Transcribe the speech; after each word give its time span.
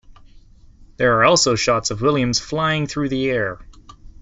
There 0.97 1.19
are 1.19 1.25
also 1.25 1.53
shots 1.53 1.91
of 1.91 2.01
Williams 2.01 2.39
flying 2.39 2.87
through 2.87 3.09
the 3.09 3.29
air. 3.29 3.59